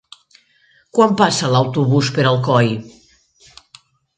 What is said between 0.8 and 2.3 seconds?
Quan passa l'autobús per